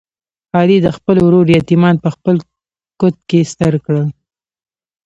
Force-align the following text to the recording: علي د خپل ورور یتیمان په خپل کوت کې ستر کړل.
علي 0.57 0.77
د 0.85 0.87
خپل 0.97 1.17
ورور 1.25 1.45
یتیمان 1.57 1.95
په 2.03 2.09
خپل 2.15 2.35
کوت 2.99 3.17
کې 3.29 3.39
ستر 3.51 3.73
کړل. 3.85 4.07